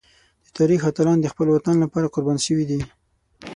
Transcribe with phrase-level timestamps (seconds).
[0.45, 2.79] د تاریخ اتلان د خپل وطن لپاره قربان شوي دي.